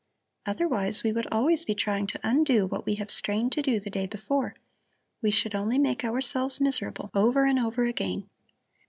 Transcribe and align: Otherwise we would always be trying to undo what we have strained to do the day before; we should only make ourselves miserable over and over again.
Otherwise 0.47 1.03
we 1.03 1.11
would 1.11 1.27
always 1.31 1.63
be 1.63 1.75
trying 1.75 2.07
to 2.07 2.19
undo 2.23 2.65
what 2.65 2.87
we 2.87 2.95
have 2.95 3.11
strained 3.11 3.51
to 3.51 3.61
do 3.61 3.79
the 3.79 3.91
day 3.91 4.07
before; 4.07 4.55
we 5.21 5.29
should 5.29 5.53
only 5.53 5.77
make 5.77 6.03
ourselves 6.03 6.59
miserable 6.59 7.11
over 7.13 7.45
and 7.45 7.59
over 7.59 7.83
again. 7.85 8.27